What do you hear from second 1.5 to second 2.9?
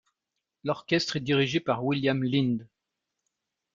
par William Lind.